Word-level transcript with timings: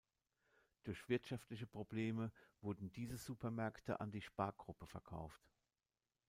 Durch 0.83 1.09
wirtschaftliche 1.09 1.67
Probleme 1.67 2.31
wurden 2.61 2.91
diese 2.91 3.17
Supermärkte 3.17 3.99
an 3.99 4.09
die 4.11 4.23
Spar-Gruppe 4.23 4.87
verkauft. 4.87 5.47